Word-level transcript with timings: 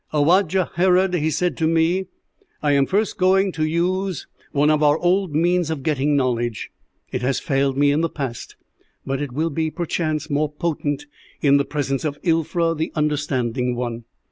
"'Howajja 0.11 0.71
Herod,' 0.77 1.13
he 1.13 1.29
said 1.29 1.55
to 1.57 1.67
me, 1.67 2.07
'I 2.63 2.71
am 2.71 2.85
first 2.87 3.19
going 3.19 3.51
to 3.51 3.63
use 3.63 4.25
one 4.51 4.71
of 4.71 4.81
our 4.81 4.97
old 4.97 5.35
means 5.35 5.69
of 5.69 5.83
getting 5.83 6.15
knowledge. 6.15 6.71
It 7.11 7.21
has 7.21 7.39
failed 7.39 7.77
me 7.77 7.91
in 7.91 8.01
the 8.01 8.09
past, 8.09 8.55
but 9.05 9.21
it 9.21 9.31
will 9.31 9.51
be, 9.51 9.69
perchance, 9.69 10.27
more 10.27 10.51
potent 10.51 11.05
in 11.43 11.57
the 11.57 11.65
presence 11.65 12.03
of 12.03 12.19
Ilfra 12.23 12.73
the 12.75 12.91
Understanding 12.95 13.75
One.' 13.75 14.05